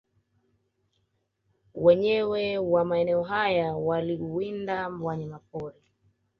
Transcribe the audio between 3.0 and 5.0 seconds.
haya waliwinda